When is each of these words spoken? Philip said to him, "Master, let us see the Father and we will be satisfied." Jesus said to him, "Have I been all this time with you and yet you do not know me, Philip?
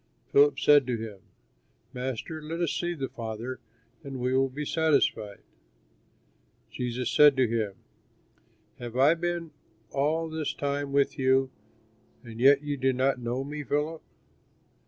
Philip 0.31 0.57
said 0.59 0.87
to 0.87 0.97
him, 0.97 1.19
"Master, 1.93 2.41
let 2.41 2.59
us 2.59 2.71
see 2.73 2.95
the 2.95 3.07
Father 3.07 3.59
and 4.03 4.19
we 4.19 4.35
will 4.35 4.49
be 4.49 4.65
satisfied." 4.65 5.41
Jesus 6.71 7.11
said 7.11 7.37
to 7.37 7.47
him, 7.47 7.75
"Have 8.79 8.97
I 8.97 9.13
been 9.13 9.51
all 9.91 10.27
this 10.27 10.55
time 10.55 10.91
with 10.91 11.19
you 11.19 11.51
and 12.23 12.39
yet 12.39 12.63
you 12.63 12.77
do 12.77 12.93
not 12.93 13.19
know 13.21 13.43
me, 13.43 13.63
Philip? 13.63 14.01